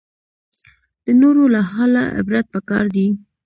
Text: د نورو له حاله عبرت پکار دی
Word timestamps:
د 1.05 1.07
نورو 1.21 1.43
له 1.53 1.61
حاله 1.71 2.03
عبرت 2.17 2.45
پکار 2.53 2.85
دی 2.95 3.07